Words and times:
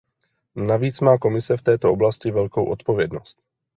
Navíc 0.55 1.01
má 1.01 1.17
Komise 1.17 1.57
v 1.57 1.61
této 1.61 1.91
oblasti 1.91 2.31
velkou 2.31 2.65
odpovědnost. 2.69 3.41